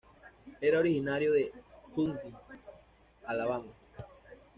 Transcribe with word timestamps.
Era 0.61 0.79
originario 0.79 1.31
de 1.31 1.53
Huntsville, 1.95 2.33
Alabama. 3.27 3.71